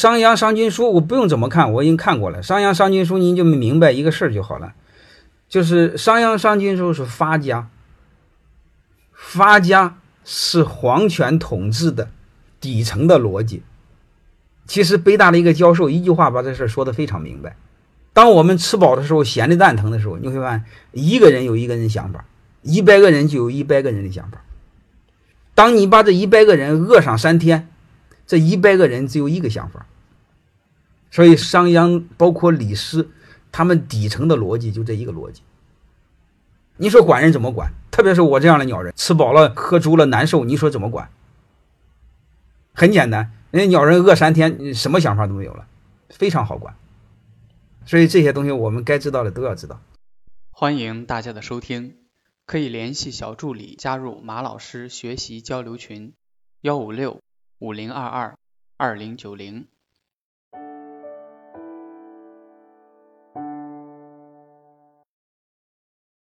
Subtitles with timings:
[0.00, 2.42] 商鞅商君书，我不用怎么看，我已经看过了。
[2.42, 4.72] 商鞅商君书，您就明白一个事儿就好了，
[5.46, 7.68] 就是商鞅商君书是发家，
[9.12, 12.08] 发家是皇权统治的
[12.62, 13.62] 底层的逻辑。
[14.66, 17.56] 其实北大的一个教授一句话把这事说得非常明白：
[18.14, 22.24] 当我们吃饱的时候，闲的蛋疼的时候，你会发现一个人有一个人想法，
[22.62, 24.40] 一百个人就有一百个人的想法。
[25.54, 27.68] 当你把这一百个人饿上三天，
[28.30, 29.86] 这一百个人只有一个想法。
[31.10, 33.10] 所以商鞅包括李斯，
[33.50, 35.42] 他们底层的逻辑就这一个逻辑。
[36.76, 37.72] 你说管人怎么管？
[37.90, 41.10] 特别是我这样的鸟人，吃饱了喝足了难受，你说怎么管？
[42.72, 45.66] 很简单，人家鸟人饿三天，什么想法都没有了，
[46.08, 46.76] 非常好管。
[47.84, 49.80] 所以这些东西我们该知道的都要知道。
[50.52, 51.96] 欢迎大家的收听，
[52.46, 56.12] 可以联系小助理加入马老师学习交流群：
[56.60, 57.20] 幺五六
[57.60, 58.38] 五零二二
[58.78, 59.68] 二零九零。